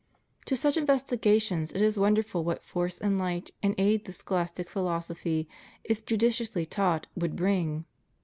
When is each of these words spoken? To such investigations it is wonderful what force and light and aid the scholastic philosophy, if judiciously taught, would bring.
To 0.47 0.55
such 0.57 0.77
investigations 0.77 1.71
it 1.71 1.79
is 1.79 1.95
wonderful 1.95 2.43
what 2.43 2.63
force 2.63 2.97
and 2.97 3.19
light 3.19 3.51
and 3.61 3.75
aid 3.77 4.05
the 4.05 4.13
scholastic 4.13 4.67
philosophy, 4.67 5.47
if 5.83 6.07
judiciously 6.07 6.65
taught, 6.65 7.05
would 7.15 7.35
bring. 7.35 7.85